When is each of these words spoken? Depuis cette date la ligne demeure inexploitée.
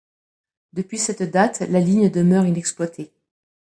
Depuis 0.73 0.97
cette 0.97 1.21
date 1.21 1.59
la 1.69 1.79
ligne 1.79 2.09
demeure 2.09 2.47
inexploitée. 2.47 3.11